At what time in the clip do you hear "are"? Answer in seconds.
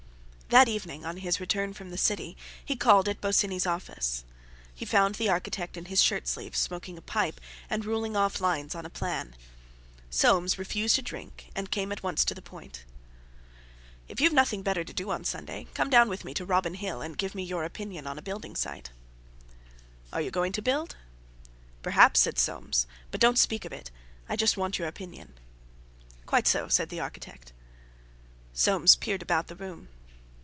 20.11-20.19